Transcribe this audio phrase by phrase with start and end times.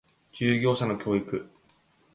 [0.31, 1.51] 従業者の教育